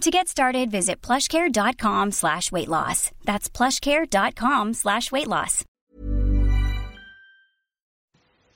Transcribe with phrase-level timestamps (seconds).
[0.00, 3.10] To get started, visit plushcare.com slash weight loss.
[3.26, 5.66] That's plushcare.com slash weight loss.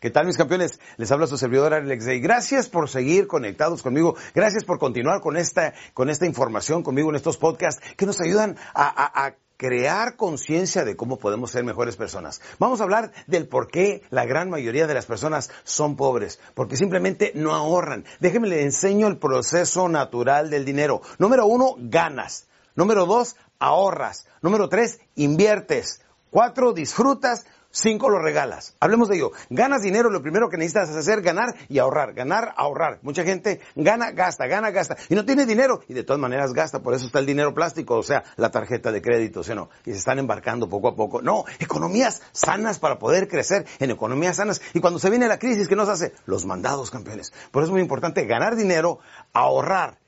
[0.01, 0.81] ¿Qué tal mis campeones?
[0.97, 2.21] Les habla su servidor Alex Day.
[2.21, 4.17] Gracias por seguir conectados conmigo.
[4.35, 8.57] Gracias por continuar con esta, con esta información conmigo en estos podcasts que nos ayudan
[8.75, 9.35] a, a, a
[9.65, 12.43] crear conciencia de cómo podemos ser mejores personas.
[12.59, 16.77] Vamos a hablar del por qué la gran mayoría de las personas son pobres, porque
[16.77, 18.05] simplemente no ahorran.
[18.21, 21.01] Déjenme le enseño el proceso natural del dinero.
[21.17, 22.47] Número uno, ganas.
[22.75, 24.27] Número dos, ahorras.
[24.43, 26.03] Número tres, inviertes.
[26.29, 27.47] Cuatro, disfrutas.
[27.77, 28.77] Cinco lo regalas.
[28.79, 29.33] Hablemos de ello.
[29.51, 32.15] Ganas dinero, lo primero que necesitas es hacer ganar y ahorrar.
[32.15, 33.01] Ganar, ahorrar.
[33.03, 34.97] Mucha gente gana, gasta, gana, gasta.
[35.09, 36.79] Y no tiene dinero y de todas maneras gasta.
[36.79, 39.71] Por eso está el dinero plástico, o sea, la tarjeta de crédito, ¿sí o no?
[39.85, 41.21] Y se están embarcando poco a poco.
[41.21, 44.63] No, economías sanas para poder crecer en economías sanas.
[44.73, 46.13] Y cuando se viene la crisis, ¿qué nos hace?
[46.27, 47.33] Los mandados, campeones.
[47.51, 49.01] Por eso es muy importante ganar dinero,
[49.33, 49.99] ahorrar.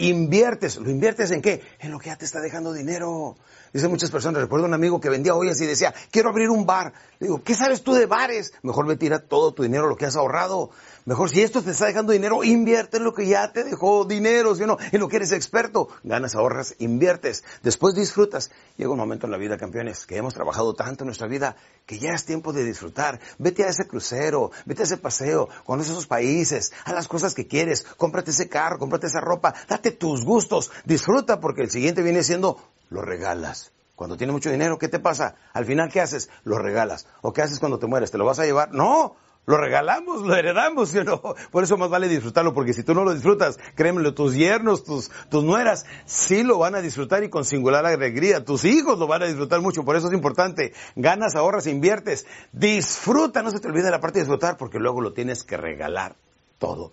[0.00, 0.78] Inviertes.
[0.78, 1.62] ¿Lo inviertes en qué?
[1.78, 3.36] En lo que ya te está dejando dinero.
[3.72, 6.94] Dicen muchas personas, recuerdo un amigo que vendía ollas y decía, quiero abrir un bar.
[7.18, 8.54] Le digo, ¿qué sabes tú de bares?
[8.62, 10.70] Mejor me tira todo tu dinero, lo que has ahorrado.
[11.04, 14.54] Mejor si esto te está dejando dinero, invierte en lo que ya te dejó dinero,
[14.54, 14.78] ¿sí o no?
[14.90, 15.88] En lo que eres experto.
[16.02, 17.44] Ganas, ahorras, inviertes.
[17.62, 18.50] Después disfrutas.
[18.76, 21.56] Llega un momento en la vida, campeones, que hemos trabajado tanto en nuestra vida
[21.86, 23.20] que ya es tiempo de disfrutar.
[23.38, 27.46] Vete a ese crucero, vete a ese paseo, conoce esos países, haz las cosas que
[27.46, 32.22] quieres, cómprate ese carro, cómprate esa ropa, date tus gustos, disfruta porque el siguiente viene
[32.22, 32.58] siendo
[32.88, 33.72] lo regalas.
[33.96, 35.34] Cuando tienes mucho dinero, ¿qué te pasa?
[35.52, 36.30] Al final, ¿qué haces?
[36.44, 37.06] Lo regalas.
[37.20, 38.10] ¿O qué haces cuando te mueres?
[38.10, 38.72] ¿Te lo vas a llevar?
[38.72, 39.14] No,
[39.46, 41.20] lo regalamos, lo heredamos, ¿sí o no?
[41.50, 45.10] Por eso más vale disfrutarlo, porque si tú no lo disfrutas, créemelo, tus yernos, tus,
[45.28, 48.44] tus nueras, sí lo van a disfrutar y con singular alegría.
[48.44, 50.72] Tus hijos lo van a disfrutar mucho, por eso es importante.
[50.96, 52.26] Ganas, ahorras, inviertes.
[52.52, 56.16] Disfruta, no se te olvide la parte de disfrutar, porque luego lo tienes que regalar
[56.58, 56.92] todo.